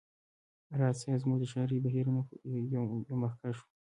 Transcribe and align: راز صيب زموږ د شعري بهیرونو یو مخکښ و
راز 0.79 0.95
صيب 1.01 1.17
زموږ 1.21 1.37
د 1.39 1.45
شعري 1.51 1.77
بهیرونو 1.85 2.21
یو 3.11 3.17
مخکښ 3.23 3.57
و 3.61 3.65